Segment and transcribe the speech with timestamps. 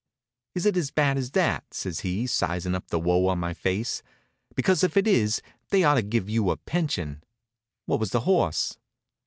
[0.55, 4.01] "Is it as bad as that?" says he, sizin' up the woe on my face.
[4.55, 7.23] "Because if it is they ought to give you a pension.
[7.85, 8.79] What was the horse?"